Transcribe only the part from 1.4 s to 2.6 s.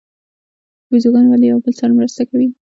یو بل سره مرسته کوي؟